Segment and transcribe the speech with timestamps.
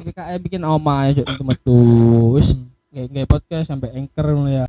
[0.00, 1.26] PKM bikin oma ya cuk.
[1.46, 1.78] Metu
[2.36, 2.54] wis.
[2.90, 4.64] Nggak podcast sampai anchor ya.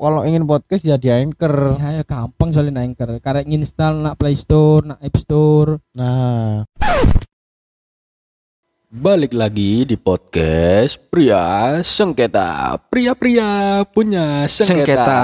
[0.00, 1.76] Kalau ingin podcast jadi anchor.
[1.76, 3.20] ya, ya gampang soalnya anchor.
[3.20, 5.76] Karek nginstal nak Play Store nak App Store.
[5.92, 6.64] Nah,
[8.90, 12.74] Balik lagi di podcast Pria Sengketa.
[12.90, 14.66] Pria-pria punya sengketa.
[14.66, 15.22] sengketa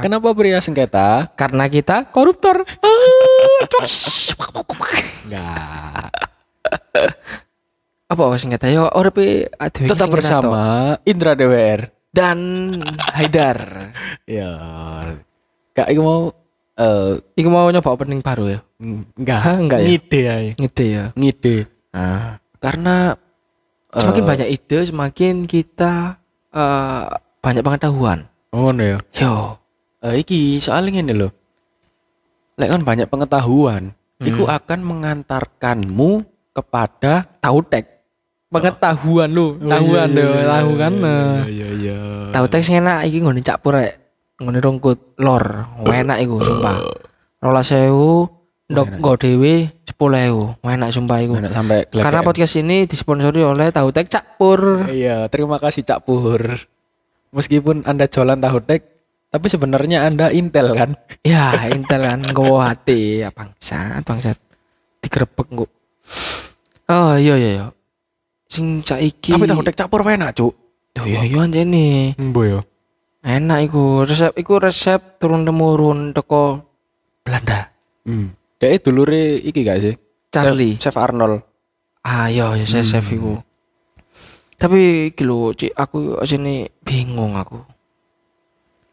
[0.00, 1.28] Kenapa pria sengketa?
[1.36, 2.64] karena kita koruptor
[5.28, 6.08] Enggak.
[8.08, 10.62] apa sengketa yo adewe Tetap sengketa bersama
[11.04, 11.80] Indra DWR.
[11.86, 11.92] toh.
[12.10, 12.38] dan
[13.12, 13.92] Haidar
[14.24, 14.52] Ya.
[15.72, 16.20] Kak iku mau
[16.74, 18.60] eh Iku mau nyoba opening baru ya?
[18.80, 19.86] enggak, enggak ya?
[19.86, 20.48] ngide ae.
[20.56, 21.04] Ngide ya.
[21.12, 21.56] Ngide.
[21.92, 23.18] Nah, Karena
[23.90, 26.16] semakin eh, banyak ide, semakin kita
[26.54, 27.06] eh,
[27.42, 28.30] banyak pengetahuan.
[28.54, 28.98] Oh, ngono ya.
[29.18, 29.58] Yo,
[30.02, 31.28] Eh, iki soalnya ngene lho.
[32.58, 34.54] Lek kan banyak pengetahuan, iku Hmm.
[34.58, 36.10] akan mengantarkanmu
[36.50, 38.02] kepada tahu tek.
[38.50, 40.92] Pengetahuan lu, tahuan iya, deh, tahu kan.
[40.92, 41.46] nah.
[41.46, 41.98] Iya iya.
[42.34, 43.92] Tahu tek sing enak iki nggone cak rek.
[44.42, 45.70] Nggone rongkut lor.
[45.86, 46.76] Enak iku sumpah.
[47.40, 48.41] 12.000
[48.72, 48.98] ndok Enak.
[48.98, 50.64] nggo dhewe 10.000.
[50.64, 51.34] Enak sumpah iku.
[51.36, 52.26] Enak sampai Karena gelegean.
[52.26, 54.88] podcast ini disponsori oleh Tahu Tek Cak Pur.
[54.88, 56.40] Iya, terima kasih Cak Pur.
[57.32, 58.82] Meskipun Anda jualan tahu tek,
[59.28, 60.96] tapi sebenarnya Anda Intel kan?
[61.24, 64.36] Ya, Intel kan gowo hati ya bangsat, bangsat.
[65.00, 65.66] Digerebek engko.
[66.88, 67.66] Oh iya iya iya.
[68.48, 70.52] Sing saiki Tapi tahu tek Cak Pur enak, Cuk.
[71.00, 72.12] Oh iya iya anjene.
[72.20, 72.60] Embo yo.
[73.24, 74.04] Enak iku.
[74.04, 76.60] Resep iku resep turun temurun teko
[77.24, 77.70] Belanda.
[78.04, 78.34] Hmm.
[78.62, 79.94] Dek dulure iki gak sih?
[80.30, 80.78] Charlie.
[80.78, 81.42] Chef, Chef Arnold.
[82.06, 83.14] Ah iya ya saya chef Hmm.
[83.18, 83.32] iku.
[84.54, 87.58] Tapi iki lho, Cik, aku asine bingung aku.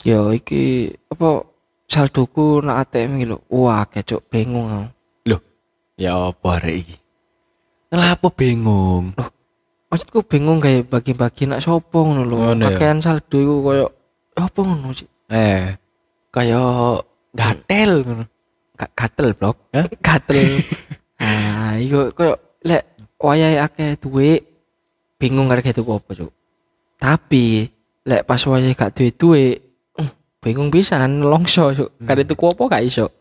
[0.01, 1.45] Ya iki apa
[1.85, 3.37] saldoku nak ATM iki lho.
[3.53, 4.89] Wah, kecuk bingung aku.
[5.99, 6.95] Ya apa arek iki?
[7.93, 9.13] Kenapa bingung?
[9.89, 12.37] maksudku bingung kayak bagi-bagi nak sopo ngono lho.
[12.57, 12.73] Ya?
[12.73, 13.85] Pakaian saldo iku koyo
[14.33, 15.09] apa ngono sih?
[15.29, 15.75] Eh,
[16.33, 17.05] kayak
[17.37, 18.25] gatel ngono.
[18.79, 19.67] Gak gatel, Blok.
[19.99, 20.63] Gatel.
[21.23, 24.47] ah, iku koyo lek wayahe akeh duit
[25.19, 26.31] bingung arek tuku apa, Cuk.
[26.95, 27.67] Tapi
[28.07, 29.55] lek pas wayahe gak duwe duit,
[29.99, 30.07] uh,
[30.39, 31.89] bingung pisan longso, Cuk.
[31.99, 32.07] Hmm.
[32.07, 33.11] Kare tuku apa gak iso.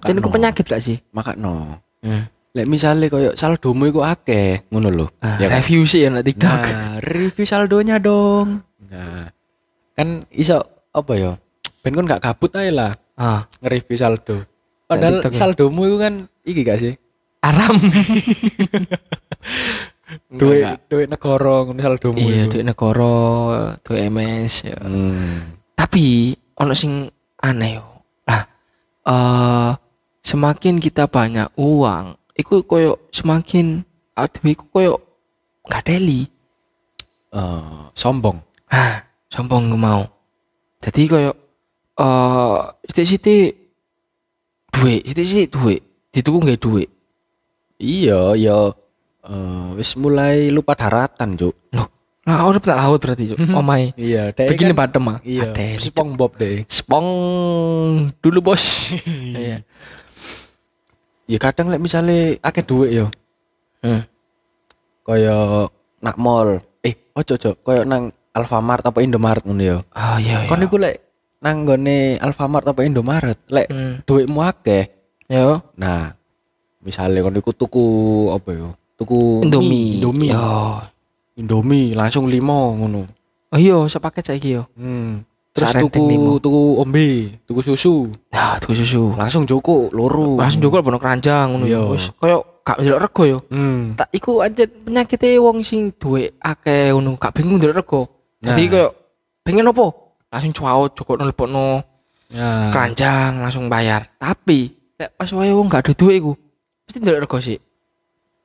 [0.00, 0.96] Jadi ku penyakit gak sih?
[1.12, 1.84] Makakno.
[2.00, 2.24] Hmm.
[2.56, 5.06] Lek misale koyo saldomu iku akeh, ngono lho.
[5.20, 5.60] Ah, Ya kan?
[5.60, 6.60] review sih ya nak TikTok.
[6.64, 8.64] Nah, review saldonya dong.
[8.88, 9.28] Nah,
[9.92, 10.64] kan iso
[10.96, 11.32] apa ya?
[11.84, 14.46] Ben kon gak gabut ae lah Ah, nge-review saldo.
[14.88, 15.38] Padahal TikTok ya?
[15.38, 16.14] saldomu itu kan
[16.48, 16.94] iki gak sih?
[17.42, 17.76] aram.
[20.40, 24.78] Duit duit negara ngono saldomu Iya, duit negara, duit MS ya.
[24.80, 25.60] Hmm.
[25.76, 27.12] Tapi ono sing
[27.44, 27.84] aneh yo.
[28.24, 28.42] Nah,
[29.04, 29.70] eh
[30.24, 33.84] semakin kita banyak uang, iku koyo semakin
[34.16, 34.94] aduh iku koyo
[35.68, 36.24] nggak deli.
[37.36, 38.40] Eh, sombong.
[38.72, 40.08] Ah, sombong nggak mau.
[40.80, 41.32] Jadi koyo
[42.00, 43.67] eh sithik-sithik
[44.72, 45.80] duit, sithik-sithik duit,
[46.12, 46.88] dituku nggak duit.
[47.78, 48.74] Iya, ya
[49.24, 51.54] eh, wis mulai lupa daratan, Cuk.
[52.28, 53.38] Nah, udah tak laut berarti, Cuk.
[53.60, 53.96] Omai.
[53.96, 55.18] Iya, dek Begini kan, badem ah.
[55.24, 55.94] Iya, Adeli, Cuk.
[55.94, 56.56] SpongeBob deh.
[56.68, 57.08] Spong
[58.20, 58.92] dulu, Bos.
[59.38, 59.64] Iya.
[61.28, 63.12] Ya kadang lek misale akeh duit yo.
[63.84, 64.00] Hmm.
[65.04, 65.68] Kaya
[66.00, 66.64] nak mall.
[66.80, 69.78] Eh, ojo ojo, kaya nang Alfamart apa Indomaret ngono yo.
[69.92, 70.48] Oh iya.
[70.48, 71.07] Kon iku lek
[71.38, 73.94] nang gone Alfamart apa Indomaret, lek Hmm.
[74.02, 74.90] duitmu akeh.
[75.28, 75.60] Yo.
[75.76, 76.10] Nah,
[76.80, 77.86] misalnya kon iku tuku
[78.28, 78.68] apa yo?
[78.94, 79.70] Tuku Indomie.
[79.70, 80.30] mie, Indomie.
[80.30, 80.82] Yo.
[81.36, 83.06] Indomie langsung limo ngono.
[83.48, 84.66] Oh iya, sepaket saiki yo.
[84.74, 85.22] Hmm.
[85.48, 86.32] Terus Sarenteng tuku limo.
[86.38, 87.08] tuku ombe,
[87.42, 89.14] tuku susu, Nah, tuku susu.
[89.14, 90.38] langsung joko loro.
[90.38, 91.78] Langsung juga bono keranjang ngono Iya.
[91.78, 91.90] ya.
[91.90, 93.38] Wis koyo gak ndelok rego yo.
[93.48, 93.94] Hmm.
[93.94, 98.00] Tak iku aja penyakite wong sing duwe akeh ngono, gak bingung ndelok rego.
[98.38, 98.70] Jadi Nah.
[98.70, 98.88] koyo
[99.42, 99.86] pengen opo?
[100.28, 101.82] Langsung cuau joko nelpokno
[102.28, 102.68] Ya.
[102.68, 104.12] keranjang langsung bayar.
[104.20, 106.36] Tapi lek pas wae wong gak ada duit iku,
[106.84, 107.56] mesti ndelok rego sih.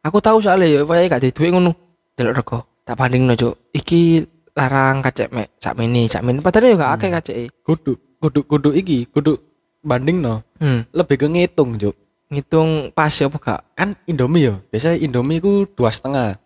[0.07, 1.75] Aku tahu soalnya ya wae gak ada duit ngono.
[2.15, 2.59] Ndelok rego.
[2.83, 3.71] Tak bandingno, Cuk.
[3.75, 4.23] Iki
[4.55, 6.39] larang kacek mek sak mini, sak mini.
[6.39, 7.43] Padahal yo gak akeh kaceke.
[7.63, 9.35] kudu kudu kudu iki, kudu
[9.83, 10.43] banding no.
[10.63, 10.87] Hmm.
[10.95, 11.95] Lebih ke ngitung, Juk.
[12.31, 13.61] Ngitung pas ya apa gak?
[13.75, 14.63] Kan Indomie yo.
[14.71, 16.39] Biasanya Indomie ku dua setengah.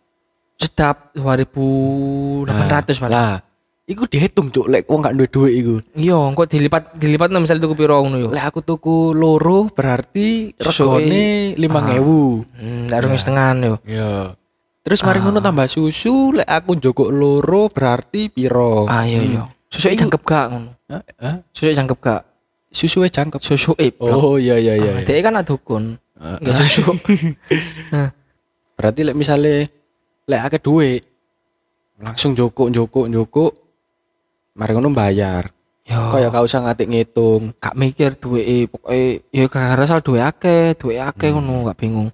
[0.58, 3.14] Sedap 2800 malah.
[3.14, 3.32] Lah,
[3.88, 4.68] iku dihitung, Cuk.
[4.68, 5.76] Lek wong gak duwe duit iku.
[5.96, 8.30] Iya, kok dilipat dilipat no misal tuku piro ngono yo.
[8.30, 12.44] Lek aku tuku loro berarti regane 5000.
[12.54, 13.18] Hmm, ndak rung Nah.
[13.18, 13.76] setengah yo.
[13.82, 14.12] Iya.
[14.84, 15.24] Terus mari Ah.
[15.24, 18.86] ngono tambah susu, lek aku njogok loro berarti piro?
[18.86, 19.44] Ah iya iya.
[19.68, 20.70] Susu Iku- jangkep gak ngono.
[21.18, 21.36] Hah?
[21.50, 22.22] Susu jangkep gak.
[22.68, 23.42] susuwe jangkep.
[23.42, 23.96] susu e.
[23.98, 24.92] Oh iya iya iya.
[24.94, 26.84] Ah, Dia kan adukun, Ah, nggak susu.
[28.78, 29.72] Berarti lek misale
[30.24, 31.02] lek akeh duit
[31.98, 33.67] langsung joko joko joko
[34.58, 35.54] mari ngono bayar.
[35.88, 37.56] Yo, Kayak gak usah ngatik ngitung.
[37.64, 41.40] gak mikir duwe pokoke ya gara asal duwe akeh, duwe akeh Hmm.
[41.40, 42.10] ngono gak bingung.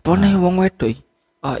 [0.00, 1.02] Apa nih wong wedok iki?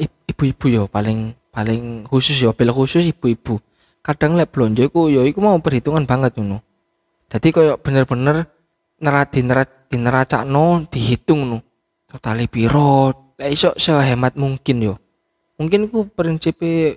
[0.00, 3.60] Ib- ibu-ibu yo paling paling khusus yo, bil khusus ibu-ibu.
[4.00, 6.64] Kadang lek blonjo iku yo iku mau perhitungan banget ngono.
[7.28, 8.48] Dadi koyo bener-bener
[9.04, 11.58] nerat dinerat dineracakno dihitung ngono.
[12.08, 13.12] Totali piro?
[13.36, 14.94] Lek iso sehemat mungkin yo.
[15.60, 16.96] Mungkin ku prinsipe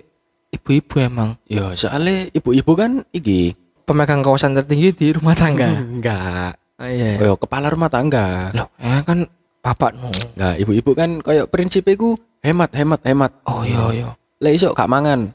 [0.62, 5.82] ibu-ibu emang Ya soalnya ibu-ibu kan iki pemegang kawasan tertinggi di rumah tangga.
[5.82, 6.54] enggak.
[6.78, 7.18] Ah, iya.
[7.26, 8.54] Oh, kepala rumah tangga.
[8.54, 9.26] Loh, ya kan
[9.58, 10.14] bapak no.
[10.38, 13.30] Enggak, ibu-ibu kan kayak prinsipnya ku hemat hemat hemat.
[13.46, 14.08] Oh iya iya.
[14.38, 15.34] Lek iso gak mangan.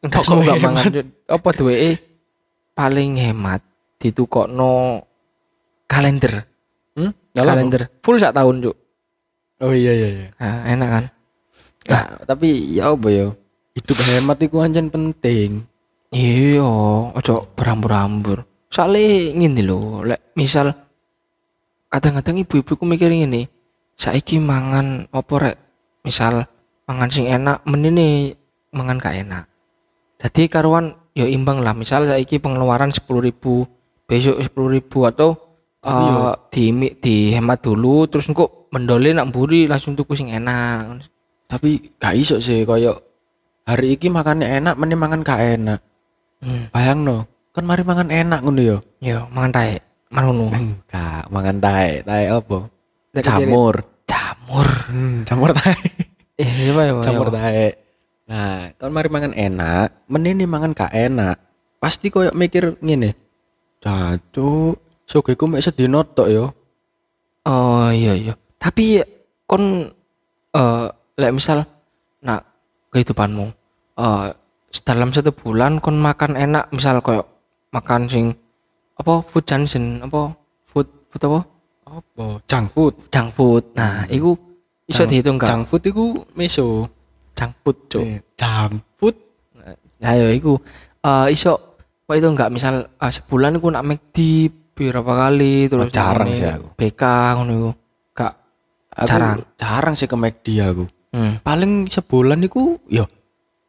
[0.00, 0.62] Enggak Kok hemat?
[0.62, 0.84] mangan
[1.26, 1.98] apa duwe
[2.72, 3.60] paling hemat
[3.98, 5.02] ditukokno
[5.90, 6.46] kalender.
[6.94, 7.10] Hmm?
[7.34, 8.76] Kalender full sak tahun, Cuk.
[9.60, 10.26] Oh iya iya iya.
[10.38, 11.04] Nah, enak kan?
[11.90, 13.26] Nah, tapi ya apa ya?
[13.70, 15.62] Hidup hemat iku anjen penting.
[16.10, 16.66] Iya,
[17.14, 18.42] ojo berambur-ambur.
[18.66, 20.74] Soalnya ngene lho, lek misal
[21.86, 23.46] kadang-kadang ibu-ibu ku mikir ngene,
[23.94, 25.56] saiki mangan apa rek?
[26.02, 26.50] Misal
[26.86, 28.34] mangan sing enak, menini
[28.74, 29.44] mangan gak enak.
[30.18, 31.74] Jadi karuan ya imbang lah.
[31.74, 33.70] Misal saiki pengeluaran 10.000,
[34.10, 35.38] besok 10.000 atau
[35.86, 41.06] yo- eh di dihemat dulu terus engko mendole nak mburi langsung tuku sing enak.
[41.46, 43.09] Tapi gak iso sih kayak
[43.70, 45.80] hari iki makannya enak, mending mangan gak enak.
[46.42, 46.66] Hmm.
[46.74, 48.78] Bayang no, kan mari mangan enak ngono ya.
[48.98, 49.80] Yo, mangan taek.
[50.10, 50.50] Manono.
[50.50, 52.58] Enggak, mangan tae, tae apa?
[53.22, 53.74] Jamur.
[54.10, 54.68] Jamur.
[54.90, 55.78] Hmm, jamur tae.
[56.40, 57.36] Eh, iya ya, Jamur ya.
[57.36, 57.68] tae.
[58.24, 61.36] Nah, kan mari mangan enak, mending mangan gak enak.
[61.76, 63.12] Pasti koyo mikir ngene.
[63.84, 66.48] Jancuk, sogeku mek sedina tok ya.
[67.44, 68.32] Oh iya iya.
[68.56, 69.04] Tapi
[69.44, 69.92] kon
[70.56, 70.86] eh
[71.20, 71.68] lek misal
[72.24, 72.48] nak
[72.88, 73.59] kehidupanmu
[74.00, 74.28] eh
[74.80, 77.26] dalam satu bulan kon makan enak misal koyo
[77.70, 78.32] makan sing
[78.94, 80.32] apa food Johnson apa
[80.66, 81.40] food food apa
[81.82, 82.38] Apa?
[82.46, 82.94] Junk food.
[83.10, 83.64] junk food.
[83.74, 84.38] Nah, iku
[84.86, 85.50] iso Junk- dihitung gak?
[85.50, 86.86] Junk food iku meso.
[87.34, 88.04] Junk food, Cuk.
[88.04, 89.16] Eh, Junk food.
[89.98, 90.54] Nah, ya iku
[91.00, 91.58] eh iso
[92.00, 94.16] apa itu enggak misal eh, sebulan iku nak McD
[94.70, 96.70] berapa kali terus Oh, jarang sih aku.
[96.74, 97.02] BK
[97.34, 97.70] ngono iku.
[98.12, 98.32] Gak
[98.92, 99.36] Aku Jarang.
[99.56, 100.84] jarang sih ke McD aku.
[101.10, 101.42] hmm.
[101.42, 103.02] Paling sebulan iku ya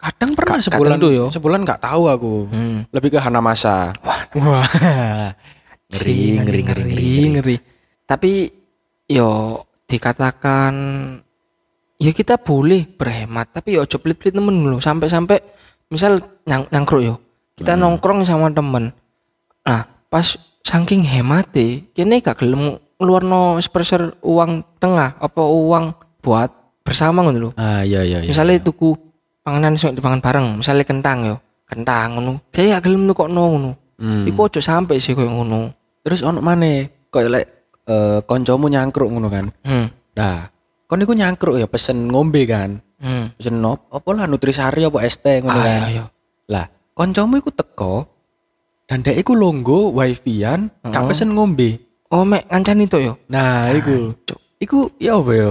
[0.02, 1.26] kadang pernah gak sebulan tentu yo.
[1.30, 2.34] sebulan nggak tahu aku.
[2.50, 2.78] hmm.
[2.90, 3.94] Lebih ke Hanamasa.
[4.02, 4.68] Wah, Wah.
[5.92, 7.56] Ngeri, ngeri, ngeri, ngeri.
[8.08, 8.32] Tapi
[9.06, 10.74] yo dikatakan
[12.00, 14.80] ya kita boleh berhemat, tapi yo ojo pelit-pelit temen dulu.
[14.80, 15.38] Sampai-sampai
[15.88, 17.16] misal nyang nyangkruk yo,
[17.54, 17.84] kita Hmm.
[17.86, 18.96] nongkrong sama temen.
[19.62, 20.34] Nah, pas
[20.64, 26.50] saking hemate, kene gak gelem ngeluarno seperser uang tengah apa uang buat
[26.82, 27.50] bersama ngono lho.
[27.58, 28.30] Ah iya iya iya.
[28.30, 28.94] Misalnya tuku
[29.42, 31.36] panganan sing dipangan bareng, misalnya kentang yo,
[31.66, 32.34] kentang ngono.
[32.54, 33.72] Dia gak gelem nukokno ngono.
[34.02, 34.26] Hmm.
[34.26, 35.70] Iku ojo sampai sih koyo ngono.
[36.02, 37.46] Terus ono maneh koyo lek
[37.86, 39.46] eh, koncomu nyangkruk ngono kan.
[39.62, 39.88] Hmm.
[40.18, 40.50] Nah,
[40.90, 42.82] kon niku nyangkruk ya pesen ngombe kan.
[43.02, 43.34] Hmm.
[43.38, 45.80] Pesen op, apa lah nutrisari apa teh ngono Ah, kan.
[45.86, 46.04] iya, iya.
[46.50, 48.06] Lah, koncomu iku teko
[48.86, 51.10] dan dek iku longgo wifi-an gak Heeh.
[51.10, 51.78] pesen ngombe.
[52.12, 53.14] Oh, mek ngancani to yo.
[53.32, 54.12] Nah, iku.
[54.60, 55.50] Iku ya apa ya?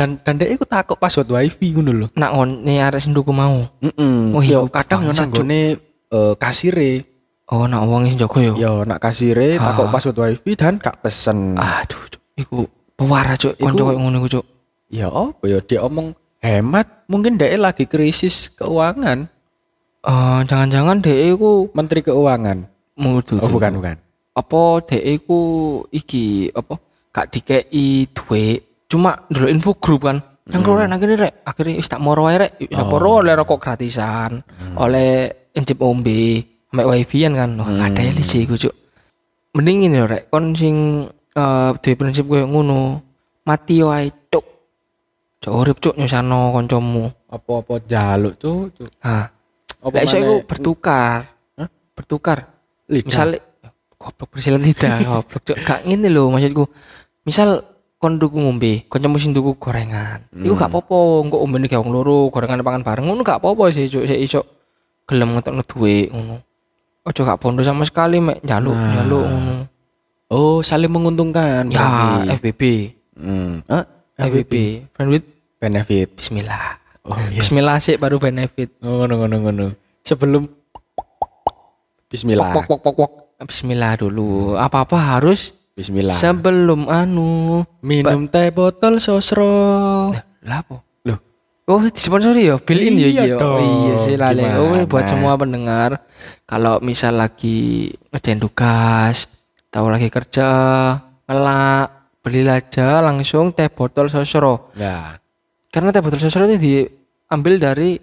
[0.00, 2.06] Dan dan dek iku takut password wifi ngono lho.
[2.16, 3.68] Nak ngone arek senduku mau.
[3.84, 4.32] Heeh.
[4.32, 5.44] Oh, yo iya, kadang yo bangsat, Cuk.
[5.44, 5.60] nanggone
[6.08, 6.90] eh, kasire.
[7.52, 8.54] Oh, nak wong sing jaga yo.
[8.56, 9.76] Yo nak kasire Ah.
[9.76, 11.52] takut password wifi dan gak pesen.
[11.52, 12.22] Aduh, Cuk.
[12.32, 12.58] iku
[12.96, 14.46] pewara cuk, Iku- kanca koyo ngono iku cuk.
[14.88, 19.28] Ya apa ya dia omong hemat mungkin dek lagi krisis keuangan.
[20.00, 22.64] Eh, jangan-jangan dhek iku Menteri Keuangan.
[22.96, 23.36] mudu.
[23.36, 23.96] Oh bukan bukan.
[24.32, 25.40] Apa dhek iku
[25.92, 26.80] iki apa?
[27.12, 28.64] Gak dikei duit.
[28.90, 30.18] Cuma dulu info grup kan.
[30.50, 32.58] Yang keluar nang kene rek, akhirnya wis tak moro wae rek.
[32.58, 32.90] Tak Oh.
[32.90, 34.42] moro oleh rokok gratisan,
[34.74, 37.50] oleh encip ombe, sampai wifi-an kan.
[37.54, 37.86] Wah, Hmm.
[37.86, 38.74] ada sih iku cuk.
[39.54, 42.98] Mending ini rek, kon sing eh duwe prinsip koyo ngono.
[43.46, 44.42] Mati yo ae cuk.
[45.38, 47.14] Cuk urip cuk nyusano kancamu.
[47.30, 48.74] Apa-apa jaluk tuh.
[48.74, 48.90] tuh.
[49.06, 49.30] Ah,
[49.80, 51.30] Apa iso iku bertukar.
[51.56, 51.68] Hah?
[51.94, 52.38] Bertukar.
[52.90, 53.06] Lidah.
[53.06, 53.28] Misal
[53.94, 55.56] goblok bersilat lidah, goblok cuk.
[55.62, 56.66] Gak ngene lho maksudku.
[57.22, 57.62] Misal
[58.00, 60.24] kon tuku ngombe, kancamu sing tuku gorengan.
[60.32, 60.80] Iku gak Hmm.
[60.80, 64.16] apa-apa, engko ombene ge wong loro, gorengan pangan bareng ngono gak apa-apa sih cuk, sik
[64.16, 64.40] iso
[65.04, 66.40] gelem ngetokno duit ngono.
[67.04, 68.92] Ojo gak bondo sama sekali mek njaluk, Nah.
[68.96, 69.54] njaluk ngono.
[70.30, 71.68] Oh, saling menguntungkan.
[71.68, 72.32] Ya, berarti.
[72.40, 72.62] FBB.
[73.20, 73.60] Hmm.
[73.68, 73.84] Ah,
[74.16, 74.86] FBB.
[74.96, 75.26] Friend with
[75.60, 76.08] benefit.
[76.16, 76.80] bismillah.
[77.04, 77.42] Oh iya.
[77.42, 78.80] Bismillah sih baru benefit.
[78.80, 79.66] Oh, ngono ngono ngono.
[80.00, 80.48] Sebelum
[82.08, 82.50] Bismillah.
[82.54, 83.10] Pok pok pok pok.
[83.40, 84.54] bismillah dulu.
[84.54, 86.12] Apa-apa harus Bismillah.
[86.12, 87.64] sebelum anu.
[87.80, 90.12] Minum teh botol sosro.
[90.44, 90.82] Lah apa?
[91.04, 91.18] Loh.
[91.64, 92.56] Oh, disponsori ya?
[92.58, 93.36] Bill in ya Iya ya?
[93.36, 93.60] Oh, dong.
[93.64, 94.44] iya sih lale.
[94.58, 96.04] Oh, buat semua pendengar
[96.44, 99.30] kalau misal lagi ngerjain tugas,
[99.70, 100.48] tahu lagi kerja,
[101.24, 101.88] ngelak,
[102.20, 104.74] beli aja langsung teh botol sosro.
[104.76, 105.16] Nah,
[105.70, 107.96] Karena teh botol sosro itu diambil dari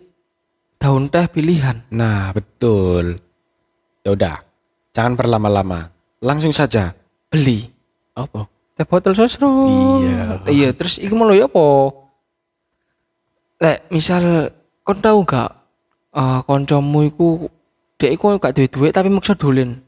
[0.79, 1.83] daun teh pilihan.
[1.91, 3.19] nah betul.
[4.01, 4.37] Ya udah,
[4.95, 5.91] jangan berlama-lama.
[6.23, 6.95] Langsung saja.
[7.27, 7.67] Beli
[8.15, 8.47] Apa?
[8.77, 9.49] teh botol sosro.
[10.05, 10.45] Iya.
[10.45, 11.65] Iya, terus iku mau ya apa?
[13.57, 14.53] Lek misal
[14.85, 15.49] kon tahu gak
[16.13, 17.49] eh koncomu iku
[17.97, 19.81] dek iku gak duwe duit tapi maksa dolen.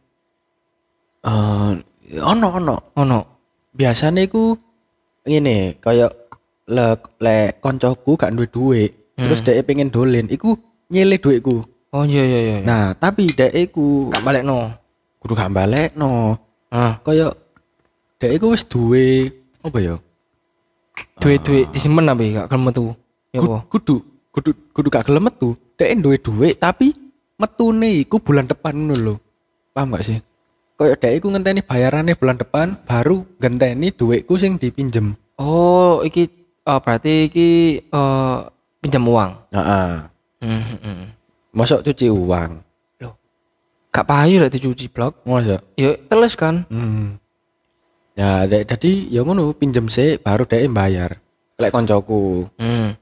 [1.21, 1.71] Eh,
[2.17, 2.75] ono ono.
[2.97, 3.19] Ono.
[3.77, 4.57] Biasanya iku
[5.29, 6.09] ngene, kayak
[6.73, 9.53] le le koncoku gak duwe duit, terus Hmm.
[9.53, 10.57] dhek pengen dolen, iku
[10.89, 11.61] nyele duitku.
[11.93, 12.57] Oh iya iya iya.
[12.65, 14.73] Nah, tapi dhek iku gak balik no.
[15.21, 16.41] kudu gak balekno.
[16.69, 17.33] Ah, Kayak
[18.21, 19.33] dhek iku wis duwe
[19.65, 19.95] apa ya?
[21.19, 22.83] duit-duit disimpen apa gak gelem metu.
[23.31, 23.63] Ya apa?
[23.71, 25.57] kudu kudu kudu gak gelem metu.
[25.79, 26.93] Dhek duwe duit tapi
[27.39, 29.15] metune iku bulan depan ngono lho.
[29.73, 30.19] Paham gak sih?
[30.79, 35.15] Kayak dhek iku ngenteni bayarannya bulan depan baru genteni duitku sing dipinjem.
[35.39, 36.27] Oh, iki
[36.63, 37.49] eh, berarti iki
[37.83, 38.37] eh
[38.79, 39.31] pinjam uang.
[39.55, 39.89] Heeh.
[40.39, 41.07] Hmm, hmm, hmm.
[41.51, 42.63] Masuk cuci uang.
[43.89, 45.25] Gak payu lek dicuci blok.
[45.25, 45.65] Masa?
[45.73, 46.65] Ya teles kan.
[46.69, 47.17] Hmm.
[48.13, 51.17] Ya, jadi ya ngono pinjem sih baru dhek bayar.
[51.57, 52.45] Lek koncoku.
[52.59, 52.93] Hmm.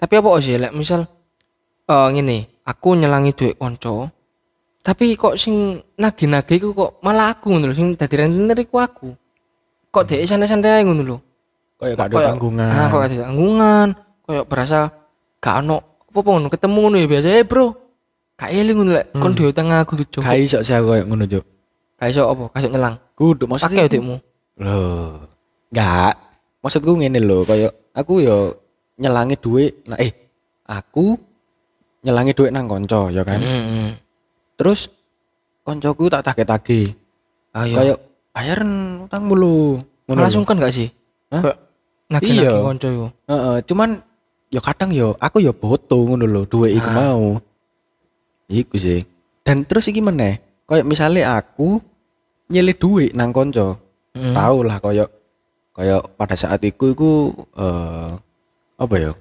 [0.00, 1.04] Tapi apa sih lek misal
[1.86, 4.08] eh ngene, aku nyelangi duit konco.
[4.80, 9.10] Tapi kok sing nagih-nagih iku kok malah aku ngono sing dadi rentenir iku aku.
[9.90, 11.18] Kok dhek santai-santai ngono lho.
[11.76, 12.70] Kayak gak ada Kayak- tanggungan.
[12.72, 13.86] Ah, kok ada tanggungan,
[14.24, 14.80] koyo berasa
[15.42, 15.76] gak ono
[16.08, 17.66] apa-apa ngono ketemu ngono ya biasa eh bro.
[18.36, 19.36] Gak eling ngono lek kon Hmm.
[19.36, 20.20] duwe utang aku gitu.
[20.20, 21.44] Gak iso sih aku kayak ngono, Juk.
[21.96, 22.44] Gak iso apa?
[22.52, 22.94] Kasih nyelang.
[23.16, 24.16] Kudu Pakai maksudnya duitmu.
[24.60, 25.24] Loh.
[25.72, 26.14] Enggak.
[26.60, 28.60] Maksudku ngene lho, kayak aku yo
[28.96, 29.72] nyelangi duit.
[29.88, 30.12] Nah, eh
[30.62, 31.16] aku
[32.04, 33.40] nyelangi duit nang konco ya kan.
[33.40, 33.96] Heeh.
[34.56, 34.92] Terus
[35.64, 36.92] koncoku tak tagih-tagih.
[37.56, 37.72] Ayo.
[37.72, 37.98] Kayak
[38.36, 38.70] bayaran
[39.08, 39.56] utangmu lho.
[40.04, 40.48] Ngono Langsung lho.
[40.48, 40.92] kan gak sih?
[41.32, 41.56] Hah?
[42.12, 42.60] Nagih-nagih Iya.
[42.60, 43.06] konco iku.
[43.26, 43.90] Heeh, cuman
[44.52, 46.96] ya kadang yo aku yo boto ngono lho, duit iku Ah.
[47.08, 47.40] mau.
[48.46, 49.02] Iku sih.
[49.42, 51.78] Dan terus iki meneh, kayak misalnya aku
[52.50, 53.86] nyele duit nang konco.
[54.16, 54.32] Heeh.
[54.32, 55.04] tahu lah koyo
[55.76, 58.16] koyo pada saat itu iku eh
[58.80, 59.12] apa ya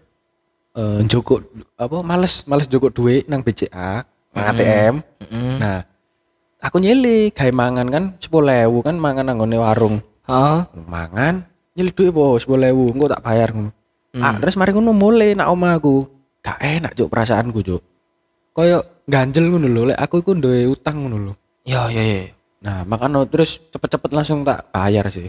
[0.79, 1.43] eh joko
[1.75, 4.51] apa males males joko duit nang BCA nang Hmm.
[4.55, 5.55] ATM Heeh.
[5.59, 5.83] nah
[6.63, 9.95] aku nyeli gawe mangan kan sepuluh kan mangan nang ngone warung
[10.31, 10.59] Heeh.
[10.87, 11.43] mangan
[11.75, 13.75] nyeli duit po sepuluh engko tak bayar ngono
[14.15, 14.23] Hmm.
[14.23, 16.07] ah terus mari ngono mulai nak oma aku
[16.39, 17.83] gak enak cuk perasaanku cuk
[18.55, 21.33] koyo ganjel ngono lho lek aku iku duwe utang ngono lho
[21.67, 22.31] Ya ya ya.
[22.63, 25.27] nah makanya terus cepet-cepet langsung tak bayar sih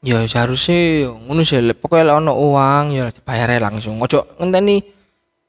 [0.00, 4.00] Ya seharusnya ngono sih lek pokoke lek ono uang ya dibayar langsung.
[4.00, 4.80] Ojo ngenteni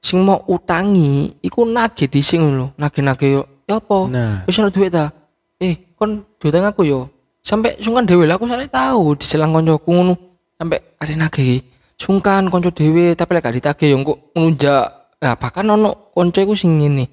[0.04, 2.68] sing mau utangi iku nagih dhisik ngono lho.
[2.76, 3.98] Nagih-nagih yo ya apa?
[4.12, 5.08] nah Wis ono duit ta?
[5.56, 7.08] Eh, kon duit aku yo.
[7.40, 10.20] Sampai sungkan dhewe lah aku soalnya tahu diselang koncoku ngono.
[10.60, 11.64] Sampai ada nagih.
[11.96, 15.01] Sungkan konco dhewe tapi lek gak ditagih yo engko ngunjak.
[15.22, 17.06] Nah, bahkan ono konco iku sing ngene.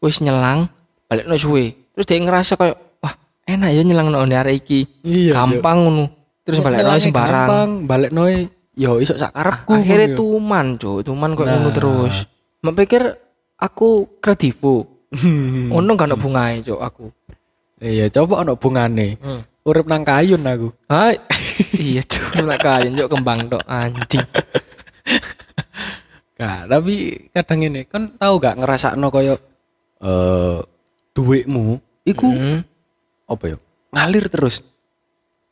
[0.00, 0.64] Wis nyelang
[1.06, 1.76] balik no suwe.
[1.92, 3.14] Terus dia ngerasa kayak wah
[3.44, 4.80] enak ya nyelang no arek iki.
[5.04, 5.36] iya.
[5.36, 6.04] Gampang ngono.
[6.40, 7.46] Terus balik no sembarang.
[7.46, 9.76] gampang, balik noe yo iso sak karepku.
[9.76, 10.16] Akhirnya yo.
[10.16, 11.04] tuman, Cuk.
[11.04, 11.74] Tuman kok ngono Nah.
[11.76, 12.14] terus.
[12.64, 13.02] Mak pikir
[13.60, 14.88] aku kredivo.
[15.10, 15.74] Hmm.
[15.74, 17.10] Untung gak ono bungae, Cuk, aku.
[17.82, 19.18] Iya, coba ono bungane.
[19.18, 19.42] Hmm.
[19.66, 20.68] Urip nang kayun aku.
[20.88, 21.18] Hai.
[21.76, 24.24] iya, Cuk, kayen Cuk kembang tok anjing.
[26.40, 26.94] Gak, tapi
[27.36, 29.36] kadang ini kan tahu gak ngerasakno koyo
[30.00, 30.58] eh
[31.12, 32.64] duitmu iku Hmm.
[33.28, 33.56] apa ya?
[33.92, 34.64] Ngalir terus.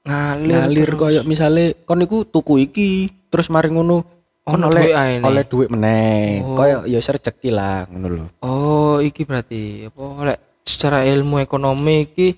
[0.09, 0.97] Ngalir, Ngalir terus.
[0.97, 2.91] koyo misale kon iku tuku iki,
[3.29, 4.01] terus mari ngono
[4.41, 6.41] kon Ono oleh duit oleh duit meneh.
[6.41, 6.57] Oh.
[6.57, 8.25] Koyo ya rezeki lah ngono lho.
[8.41, 12.29] Oh, iki berarti apa lek secara ilmu ekonomi iki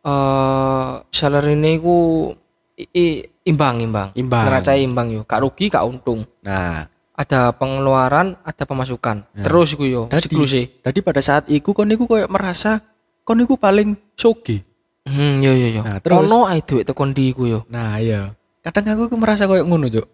[0.00, 2.32] eh salary ini ku
[2.80, 4.08] i- i- imbang imbang.
[4.16, 4.44] Imbang.
[4.48, 5.20] Neracai imbang yo.
[5.28, 6.24] Gak rugi, gak untung.
[6.40, 9.22] Nah, Ada pengeluaran, ada pemasukan.
[9.22, 9.44] Nah.
[9.46, 10.66] Terus iku yo, Tadi- siklusnya.
[10.82, 12.82] Jadi pada saat iku kon iku koyo merasa
[13.22, 14.66] kon iku paling soge.
[15.06, 15.82] Hmm, yo yo yo.
[15.86, 16.26] Nah, terus?
[16.26, 17.60] ono ae duit tekan ndi iku yo.
[17.70, 18.34] Nah, iya.
[18.66, 20.06] Kadang aku iku merasa koyo ngono, Cuk.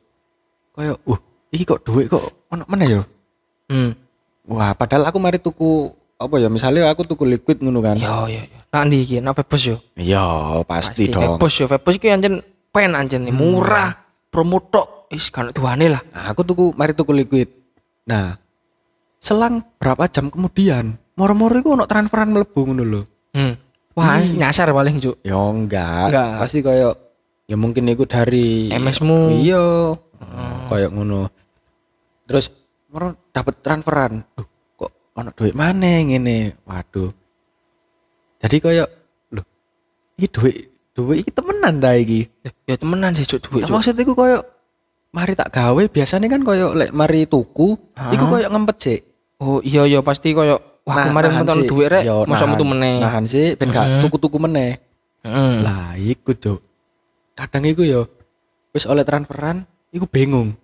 [0.77, 2.21] Koyo, uh, iki kok duit kok
[2.53, 3.01] ono mana ya?
[3.73, 3.97] Hmm.
[4.51, 6.53] Wah, padahal aku mari tuku apa ya?
[6.53, 7.97] Misalnya aku tuku liquid ngono kan.
[7.97, 8.59] Yo yo yo.
[8.69, 9.17] Nak ndi iki?
[9.25, 9.77] Nak Vapos yo.
[9.97, 11.41] Iya, pasti, dong.
[11.41, 13.97] Vapos yo, Vapos iki anjen pen anjen nih, murah.
[14.29, 15.00] Promo tok.
[15.11, 16.03] Wis kan tuane lah.
[16.15, 17.51] Nah, aku tuku mari tuku liquid.
[18.07, 18.39] Nah,
[19.19, 23.03] selang berapa jam kemudian, moro-moro iku ono transferan ngono lho.
[23.35, 23.55] Hmm.
[23.99, 24.39] Wah, Hmm.
[24.39, 25.19] nyasar paling, Cuk.
[25.27, 26.15] Ya enggak.
[26.15, 26.31] Enggak.
[26.47, 26.95] Pasti koyo
[27.51, 29.43] ya mungkin iku dari MS-mu.
[29.43, 29.99] Iya.
[30.23, 30.71] Hmm.
[30.71, 31.21] Koyo ngono.
[32.31, 32.55] Terus
[32.87, 34.23] ngono dapat transferan.
[34.39, 34.47] Duh,
[34.79, 36.55] kok ono duit maneh ngene.
[36.63, 37.11] Waduh.
[38.41, 38.87] Jadi koyo
[39.35, 39.43] lho,
[40.17, 40.57] iki duit
[40.95, 42.31] duit iki temenan ta iki.
[42.71, 44.39] Ya temenan sih, Cuk, duit, Nah, maksud iku koyo
[45.11, 48.11] mari tak gawe biasanya kan koyo lek mari tuku Hah?
[48.11, 48.99] iku koyo ngempet sih.
[49.37, 51.69] Oh, iya iya pasti koyo wah Nah, kemarin metu sih.
[51.69, 52.97] duit rek, nahan- metu meneh.
[52.99, 54.79] Nahan sih ben gak tuku-tuku meneh.
[55.21, 55.55] Heeh.
[55.61, 56.61] Lah iku Cuk.
[57.35, 58.07] Kadang iku yo
[58.71, 60.55] wis oleh transferan iku bingung.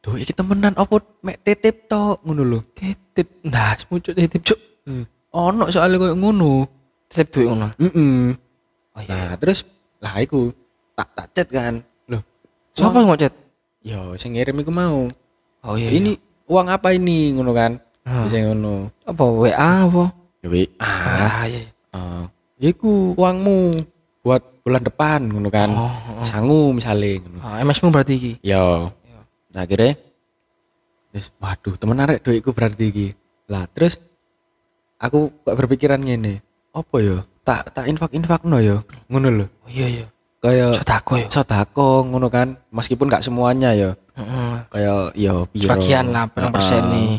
[0.00, 2.60] Duh iki temenan opo mek titip tok ngono lho.
[2.72, 3.44] Titip.
[3.44, 4.58] Nah, semucuk titip, Cuk.
[5.30, 6.64] Ono soalnya koyo ngono.
[7.06, 7.68] Titip duit ngono.
[7.76, 8.32] Heeh.
[8.90, 9.62] Oh Nah, terus
[9.98, 10.48] lah iku
[10.94, 11.74] tak tak chat kan.
[12.06, 12.22] Loh,
[12.72, 13.32] Siapa yang ngocet?
[13.80, 15.08] Yo sing ngirim iku mau.
[15.64, 15.88] Oh iya.
[15.92, 16.16] Ini
[16.48, 17.80] uang apa ini ngono kan?
[18.04, 18.28] Ah.
[18.28, 18.92] Bisa ngono.
[19.04, 20.04] apa WA apa?
[20.40, 20.64] Ya wi.
[20.80, 21.68] Ah, iya.
[21.92, 22.24] ah.
[22.60, 23.72] iku uangmu
[24.20, 25.72] buat bulan depan ngono kan.
[25.72, 26.24] Oh, oh.
[26.28, 27.38] Sangu misalnya ngono.
[27.40, 28.32] Ah, MS-mu berarti iki.
[28.44, 28.92] Yo.
[28.92, 29.18] Yo.
[29.52, 29.96] Nah, akhirnya
[31.10, 33.08] Terus, waduh, temen arek duitku berarti iki.
[33.50, 33.98] Lah, terus
[35.02, 36.38] aku kok berpikiran ngene.
[36.70, 37.18] Apa ya?
[37.42, 38.78] Tak tak infak-infakno ya.
[39.10, 39.46] Ngono lho.
[39.66, 40.06] Oh iya iya.
[40.40, 41.28] Kayak Sodako ya.
[41.28, 42.56] sodako ngono kan.
[42.72, 43.92] Meskipun gak semuanya ya.
[44.16, 44.52] Heeh.
[44.72, 45.68] Kayak ya piro.
[45.68, 47.12] Sebagian lah, berapa persen nih.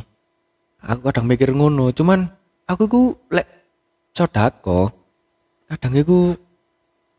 [0.82, 2.26] Aku kadang mikir ngono, cuman
[2.66, 3.46] aku ku lek
[4.18, 4.90] sodako
[5.70, 6.34] kadang iku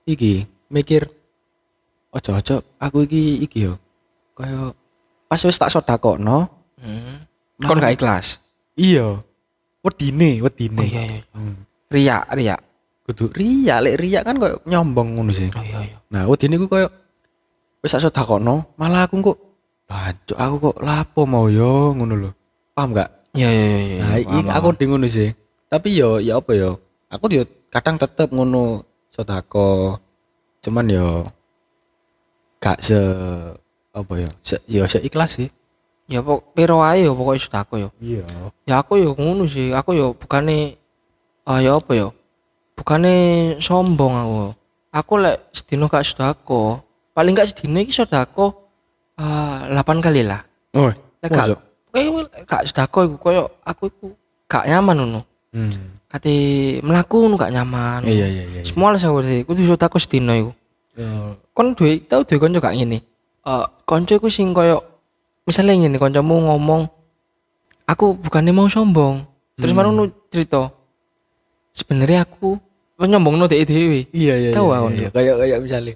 [0.02, 1.06] iki mikir
[2.10, 3.78] ojo-ojo aku iki iki yo.
[4.34, 4.74] Kayak
[5.30, 6.50] pas wis tak sodakokno,
[6.82, 7.16] Heeh.
[7.62, 8.42] Kon gak ikhlas.
[8.74, 9.22] Iya.
[9.82, 10.82] Wedine, Oh wedine.
[10.82, 11.20] iya iya.
[11.34, 11.62] Hmm.
[11.90, 12.60] Riak, riak.
[13.02, 15.50] Kudu riya, lek riya kan koyo nyombong ngono sih.
[15.54, 15.96] Oh iya iya.
[16.10, 16.86] Nah, wedine ku koyo
[17.82, 19.38] wis tak sedakono, malah aku kok
[19.92, 22.30] Lanjut aku kok lapo mau yo ngono lho.
[22.72, 23.08] Paham gak?
[23.36, 23.78] Iya iya iya.
[23.84, 24.00] iya.
[24.00, 24.56] Nah, iki paham.
[24.56, 25.30] aku di ngono sih.
[25.68, 26.80] Tapi yo ya apa yo?
[27.12, 30.00] Aku yo kadang tetep ngono sodako.
[30.64, 31.28] Cuman yo
[32.56, 32.96] gak se
[33.92, 34.30] apa ya?
[34.40, 35.50] Se, yo se ikhlas sih.
[36.10, 37.88] ya pok piro ae yo pokoke sodako yo.
[38.00, 38.24] Iya.
[38.64, 39.76] Ya aku yo ngono sih.
[39.76, 40.80] Aku yo bukane
[41.44, 42.16] ah ya apa yo?
[42.82, 43.14] Bukane
[43.62, 44.34] sombong aku.
[44.90, 46.82] Aku lek sedino gak sodako,
[47.14, 48.66] paling gak sedino iki sodako
[49.14, 50.42] ah 8 kali lah.
[50.74, 50.90] Oh,
[51.22, 51.54] Lek gak
[51.94, 54.06] kowe gak sodako iku koyo aku iku
[54.50, 55.20] gak nyaman ngono.
[55.54, 56.02] Hmm.
[56.10, 56.34] Kate
[56.82, 58.02] mlaku ngono gak nyaman.
[58.02, 58.58] Iya iya iya.
[58.58, 58.62] iya.
[58.66, 59.14] Semua lah saya
[59.46, 60.50] kudu sodako sedino iku.
[60.98, 62.98] Yo, kon duwe tau duwe kanca gak ngene.
[63.46, 64.82] Eh kanca iku sing koyo
[65.46, 66.90] misalnya ngene kancamu ngomong
[67.86, 69.22] aku bukannya mau sombong.
[69.54, 69.78] Terus Hmm.
[69.78, 70.66] baru nu cerita.
[71.72, 72.58] Sebenarnya aku
[73.02, 74.06] wis nyombongno dhek dhewe.
[74.14, 74.50] Iya iya.
[74.54, 74.94] Tahu iya, aku, iya.
[74.94, 75.10] Nduk.
[75.18, 75.94] Kayak kayak misalnya.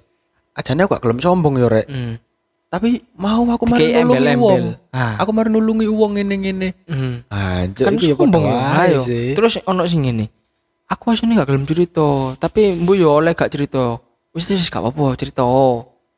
[0.59, 1.87] Ajane aku gak gelem sombong yo rek.
[1.87, 2.19] Hmm.
[2.67, 4.63] Tapi mau aku mari nulungi wong.
[4.91, 5.15] Ah.
[5.23, 6.69] Aku mari nulungi wong ngene-ngene.
[7.31, 8.59] Anjir Kan iki sombong ya.
[8.83, 8.99] Ayo.
[9.07, 10.27] Terus ono sing ngene.
[10.91, 13.99] Aku asline gak gelem cerita, tapi mbu yo oleh gak cerita.
[14.35, 15.43] Wis wis gak apa-apa cerita.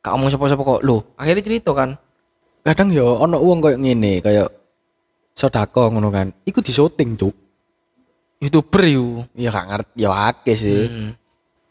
[0.02, 0.82] Gak ngomong sapa-sapa kok.
[0.86, 1.97] Loh, akhirnya cerita kan.
[2.60, 4.49] kadang yo ono wong koyo ngene, kayak
[5.34, 6.30] sodako ngono kan.
[6.45, 7.48] Iku di syuting, Cuk.
[8.39, 9.06] YouTuber yo.
[9.36, 10.82] Ya gak ngerti ya akeh sih.
[10.88, 11.12] Hmm.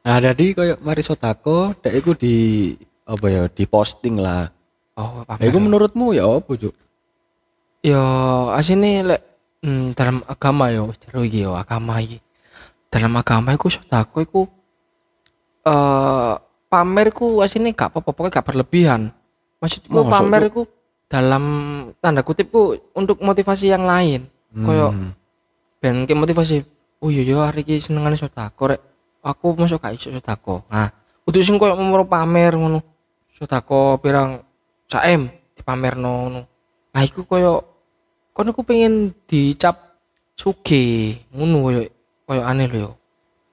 [0.04, 2.72] Nah, jadi koyo mari sodako, dek iku di
[3.04, 4.48] apa ya, di posting lah.
[4.96, 6.74] Oh, Nah, iku menurutmu ya apa, Cuk?
[7.84, 8.02] Ya
[8.58, 9.20] asine lek
[9.62, 12.18] hmm, dalam agama yo jero iki yo agama iki.
[12.88, 14.40] Dalam agama iku sedako iku
[15.68, 16.34] eh
[16.68, 19.00] pamer ku asine gak apa-apa pokoknya gak berlebihan.
[19.62, 20.62] Maksudku Mosok, pamer iku
[21.08, 21.44] dalam
[22.02, 24.26] tanda kutip ku untuk motivasi yang lain.
[24.52, 25.12] Koyo Hmm.
[25.78, 26.62] Ben ke motivasi.
[26.98, 28.82] Oh iya yo hari iki senengane sedako rek.
[29.22, 30.66] Aku masuk gak iso sedako.
[30.70, 30.90] Nah,
[31.26, 32.82] kudu sing koyo mau pamer ngono.
[33.38, 34.42] Sedako pirang
[34.90, 36.40] saem dipamerno ngono.
[36.94, 37.62] Nah, iku koyo
[38.34, 39.98] kono aku pengen dicap
[40.34, 41.80] suge ngono koyo
[42.26, 42.92] koyo aneh lho yo.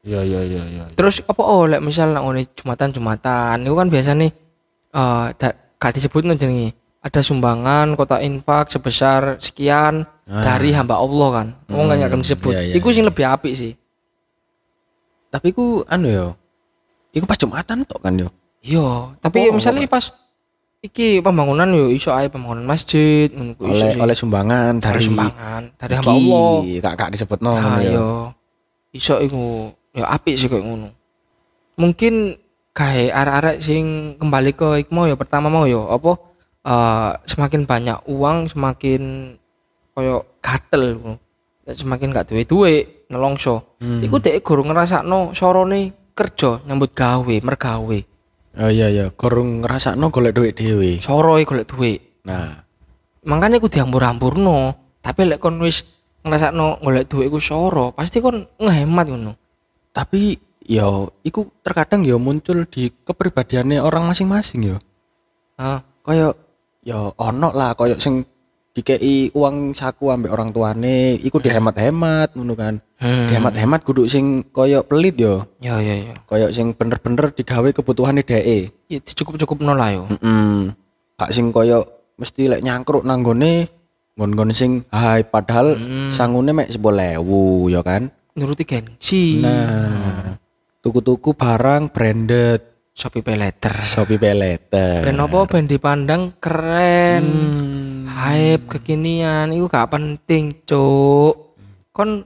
[0.05, 0.83] Iya iya iya iya.
[0.93, 4.27] Terus apa oh lek misal nak ngene jumatan-jumatan itu kan biasanya
[4.93, 6.73] eh da- gak disebut jenenge.
[7.05, 10.41] Ada sumbangan kota infak sebesar sekian Ah.
[10.41, 11.47] dari hamba Allah kan.
[11.69, 12.51] Wong Hmm, gak akan disebut.
[12.51, 13.09] iya, iya, Iku sing iya.
[13.13, 13.73] lebih apik sih.
[15.29, 16.27] Tapi iku anu yo.
[17.11, 18.29] Iku pas Jumatan tok kan yo.
[18.59, 20.09] Iya, tapi Apa- misalnya pas
[20.81, 23.99] iki pembangunan yo iso ae pembangunan masjid ngono ku iso Oleh sih.
[23.99, 26.53] oleh sumbangan dari sumbangan dari hamba Allah.
[26.81, 27.91] Kak kak disebutno Nah, ngono yo.
[27.91, 28.09] yo
[28.91, 29.43] iso iku
[29.91, 30.89] ya apik sih kayak ngono.
[31.75, 32.37] Mungkin
[32.71, 33.85] kayak arek-arek sing
[34.17, 36.11] kembali ke iku mau ya pertama mau ya apa
[36.63, 39.01] eh, semakin banyak uang semakin
[39.95, 40.99] koyo gatel.
[41.65, 42.73] Semakin gak duwe duwe
[43.09, 43.79] nelongso.
[43.81, 44.03] Hmm.
[44.03, 47.99] Iku dek guru ngrasakno sorone kerja nyambut gawe, mergawe.
[48.55, 51.01] Oh iya iya, kurang ngrasakno golek duit dhewe.
[51.01, 52.21] Soro e golek duit.
[52.27, 52.61] Nah,
[53.25, 54.77] Makanya aku diambur-amburno.
[55.01, 55.81] Tapi lek kon wis
[56.21, 59.33] ngrasakno golek duit iku soro, pasti kon ngehemat ngono.
[59.95, 60.35] tapi
[60.67, 64.77] yo iku terkadang yo muncul di kepribadiannya orang masing-masing yo
[65.55, 66.35] Ah, kayak
[66.83, 68.27] yo ono lah kayak sing
[68.75, 73.31] dikei uang saku ambek orang tuane iku dihemat-hemat ngono kan hmm.
[73.31, 76.15] dihemat-hemat kudu sing kayak pelit yo Ya ya ya.
[76.27, 80.03] kayak sing bener-bener digawe kebutuhane dhek Ya cukup-cukup nol lah yo.
[80.11, 80.75] Heeh.
[81.15, 81.87] Gak sing koyo
[82.19, 83.71] mesti lek nyangkruk nang gone
[84.19, 86.11] nggon-nggon sing hai padahal Hmm.
[86.11, 88.11] sangune mek 10.000 ya kan.
[88.35, 89.39] Nuruti gengsi.
[89.39, 90.35] Nah,
[90.83, 92.59] tuku-tuku barang branded
[92.91, 93.75] Shopee Pay Later.
[93.83, 95.03] Shopee Pay Later.
[95.03, 97.23] Ben apa ben dipandang keren.
[97.23, 97.84] Hmm.
[98.15, 101.59] Hype kekinian iku gak penting, Cuk.
[101.91, 102.23] Kon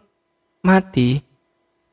[0.61, 1.17] mati.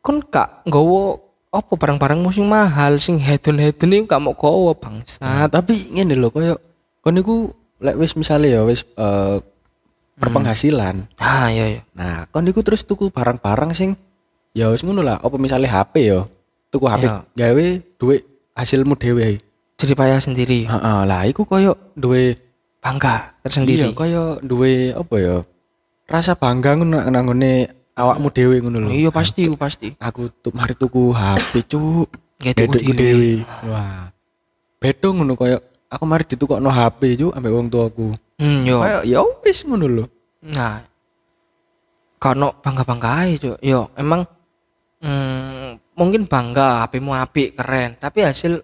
[0.05, 1.17] Kon gak nggawa
[1.49, 5.49] apa barang-barang sing mahal sing hedon-hedon iku gak mau gawa Nah, bangsat.
[5.49, 6.61] tapi ngene lho koyo
[7.01, 7.49] kon niku
[7.81, 9.41] lek wis misale ya wis eh,
[10.21, 11.09] berpenghasilan.
[11.17, 11.81] Ah iya iya.
[11.97, 13.97] Nah, kon niku terus tuku barang-barang sing
[14.53, 16.29] ya wis ngono lah, apa misale HP ya.
[16.69, 17.25] Tuku HP Iya.
[17.33, 19.41] gawe duit hasilmu dhewe.
[19.77, 20.65] Jadi payah sendiri.
[20.65, 22.37] Heeh, lah iku koyo duwe
[22.87, 23.91] Bangga tersendiri.
[23.91, 25.37] Iya, koyo duwe apa ya?
[26.07, 27.67] Rasa bangga ngono nang nggone
[27.99, 28.89] awakmu dhewe ngono lho.
[28.95, 29.91] Iya pasti, iku pasti.
[29.99, 32.15] Aku tuh mari tuku HP, Cuk.
[32.39, 33.43] Bedokku dhewe.
[33.67, 34.15] Wah.
[34.79, 35.59] Bedo ngono koyo
[35.91, 38.15] aku mari ditukokno HP, Cuk, ambek wong tuaku.
[38.39, 38.79] Hmm, yo.
[38.79, 40.05] Kayak ya wis ngono lho.
[40.47, 40.87] Nah,
[42.23, 43.59] kono bangga-bangga aja, Cuk.
[43.67, 44.31] Yo, emang
[45.03, 48.63] hmm, mungkin bangga HP-mu apik, keren, tapi hasil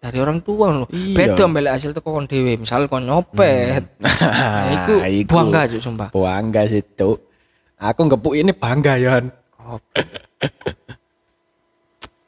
[0.00, 0.88] dari orang tua loh.
[0.92, 1.16] Iya.
[1.16, 3.84] Beda ambek hasil teko kon dhewe, misal kon nyopet.
[4.26, 6.08] Nah, iku bangga, Cuk, sumpah.
[6.12, 7.18] Bangga sih, Cuk.
[7.76, 9.20] Aku ngepuk ini bangga ya.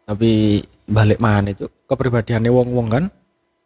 [0.08, 1.70] Tapi balik mana Cuk?
[1.88, 3.04] Kepribadiannya wong-wong kan.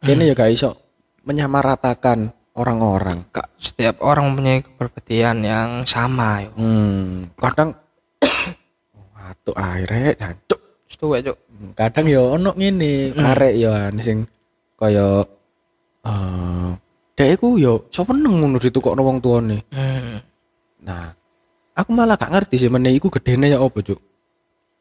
[0.03, 0.75] Kene ya gak iso
[1.23, 3.23] menyamaratakan orang-orang.
[3.31, 6.51] Kak, setiap orang mempunyai kepribadian yang sama, yo.
[6.59, 7.79] Hmm, kadang
[9.15, 10.61] Waduh akhirnya jancuk.
[10.92, 11.37] Setuju, Cuk.
[11.72, 13.24] Kadang ya ono ngene, Hmm.
[13.24, 14.28] karek ya sing
[14.76, 15.24] kaya
[16.05, 16.70] eh
[17.16, 19.64] dhek iku ya seneng ngono ditukokno wong tuane.
[19.72, 20.20] Hmm.
[20.83, 21.14] Nah,
[21.72, 24.00] aku malah gak ngerti sih meneh iku gedene ya apa, Cuk?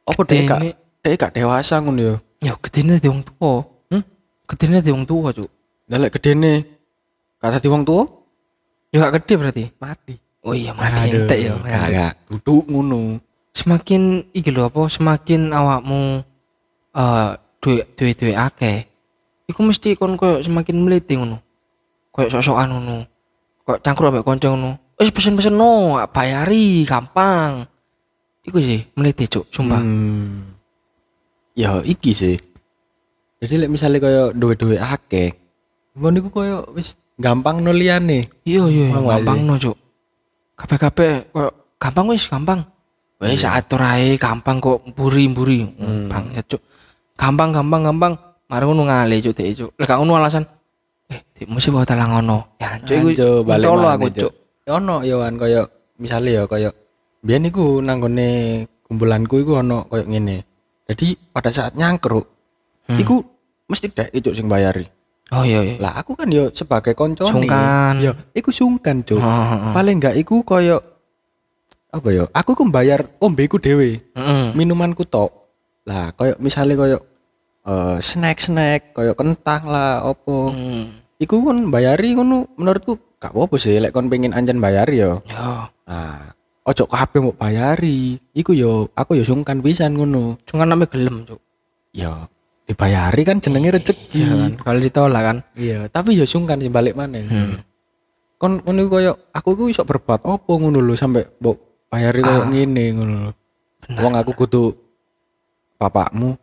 [0.03, 0.59] Apa dhek gak
[1.01, 2.15] dhek gak dewasa ngono ya?
[2.41, 3.61] Ya gedene di wong tua.
[3.93, 4.03] Hmm?
[4.49, 5.49] Gedene di wong tua, Cuk.
[5.87, 6.65] Lah lek gedene
[7.37, 8.03] kata di wong tua
[8.91, 9.63] Ya gak gede berarti.
[9.79, 10.15] mati.
[10.43, 11.53] Oh iya mati entek ya.
[11.61, 13.21] Gak gak duduk ngono.
[13.51, 16.23] Semakin iki lho apa semakin awakmu
[16.95, 18.87] eh duit duit duit akeh.
[19.51, 21.43] Iku mesti kon koyo semakin meliti ngono.
[22.15, 23.03] Koyo sok-sokan ngono.
[23.67, 24.79] Koyo cangkruk ambek kanca ngono.
[24.95, 27.65] Wis pesen-pesen no, bayari gampang.
[28.45, 29.81] Iku sih meliti cuk, sumpah.
[29.81, 30.55] Hmm.
[31.57, 32.37] Ya iki sih.
[33.41, 35.33] Jadi lek misalnya kaya duwe-duwe akeh,
[35.97, 38.29] ngono iku kaya wis gampang no liyane.
[38.45, 39.77] Iya iya iya, gampang no cuk.
[40.57, 41.49] Kabeh-kabeh koyo
[41.81, 42.61] gampang wis gampang.
[43.21, 43.61] Wis Iya.
[43.61, 45.61] atur ae gampang kok mburi-mburi.
[45.77, 46.09] Hmm.
[46.09, 46.61] Bang ya cuk.
[47.13, 48.13] Gampang gampang gampang.
[48.49, 49.71] Mari ngono ngale cuk dek cuk.
[49.77, 50.43] Gak ngono alasan
[51.07, 52.57] eh mesti bawa talang ngono.
[52.57, 54.33] Ya cuk iku tolo aku Cuk.
[54.65, 55.61] Ya ono ya wan kaya
[56.01, 56.73] misale ya kaya
[57.21, 58.29] biyen iku nang gone
[58.81, 60.41] kumpulanku iku ono kaya ngene.
[60.89, 62.25] Jadi pada saat nyangkruk,
[62.89, 62.99] Hmm.
[62.99, 63.21] iku
[63.69, 64.83] mesti dek itu sing bayari.
[65.31, 65.75] Oh iya iya.
[65.79, 67.31] Lah aku kan yo sebagai koncone.
[67.31, 68.03] Sungkan.
[68.03, 69.23] Ya, iku sungkan, Cuk.
[69.71, 70.75] Paling enggak iku kaya
[71.91, 72.23] apa ya?
[72.31, 73.99] Aku ku bayar ombeku dhewe.
[74.15, 74.55] Heeh.
[74.55, 75.29] minumanku tok.
[75.83, 76.97] Lah koyo misalnya koyo
[77.67, 80.55] eh snack-snack koyo kentang lah opo.
[80.55, 81.03] Hmm.
[81.21, 85.21] Iku kan bayari ngono menurutku gak apa-apa sih lek kon pengen anjen bayari yo.
[85.29, 86.31] Yo, Nah,
[86.65, 88.17] ojo kabeh mau bayari.
[88.31, 90.39] Iku yo aku yo sungkan pisan ngono.
[90.47, 91.37] cuma namanya gelem cuk.
[91.91, 92.25] Yo
[92.65, 94.15] dibayari kan jenenge rezeki.
[94.15, 94.51] Iya kan.
[94.63, 95.37] Kalau ditolak kan.
[95.59, 97.19] Iya, tapi yo sungkan sih balik mana.
[97.21, 97.59] Hmm.
[98.39, 102.47] Kon ngono koyo aku ku iso berbuat opo ngono lho sampai mbok bayari koyo Ah.
[102.47, 103.31] ngene ngono lho.
[103.99, 104.71] Wong aku kudu
[105.75, 106.39] bapakmu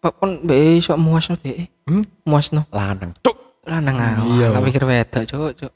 [0.00, 1.66] kon mbek iso muasno dek.
[1.84, 2.02] Hmm?
[2.24, 2.62] Muasno.
[2.70, 3.10] lanang.
[3.20, 3.36] Cuk.
[3.66, 4.46] lanang ah Iya.
[4.54, 5.72] tak pikir wedok cuk cuk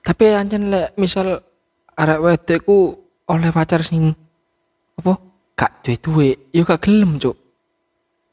[0.00, 1.44] tapi ancen lek misal
[1.92, 2.78] arek wedok iku
[3.28, 4.16] oleh pacar sing
[4.96, 5.20] apa
[5.52, 7.36] gak duwe duwe yo gak gelem cuk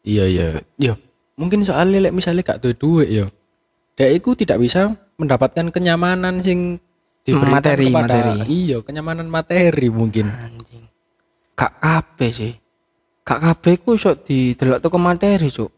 [0.06, 0.48] Iya iya.
[0.78, 0.94] Iya.
[1.36, 3.26] Mungkin soalnya lek misalnya gak duwe duit ya.
[3.98, 6.78] Dek iku tidak bisa mendapatkan kenyamanan sing
[7.26, 8.34] diberikan Materi, kepada materi.
[8.54, 10.30] iya kenyamanan materi mungkin.
[10.30, 10.86] Anjing.
[11.58, 12.54] Gak kabeh sih.
[13.26, 15.74] Gak kabeh iku iso didelok teko materi cuk.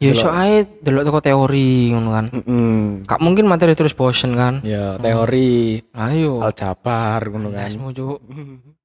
[0.00, 2.26] Ya iso ae delok teko teori ngono kan.
[2.32, 3.04] Mm-mm.
[3.04, 4.64] gak mungkin materi terus bosen kan.
[4.64, 7.68] Ya teori ayo aljabar ngono kan.
[7.68, 7.92] Lesmu,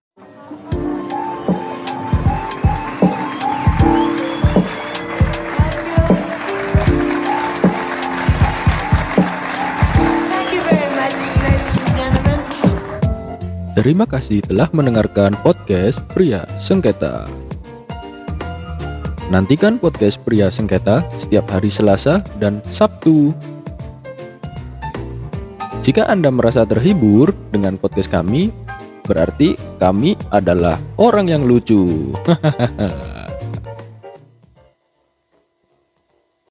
[13.71, 17.23] Terima kasih telah mendengarkan podcast Pria Sengketa.
[19.31, 23.31] Nantikan podcast Pria Sengketa setiap hari Selasa dan Sabtu.
[25.87, 28.51] Jika Anda merasa terhibur dengan podcast kami,
[29.07, 32.11] berarti kami adalah orang yang lucu.
[32.27, 33.17] Hahaha.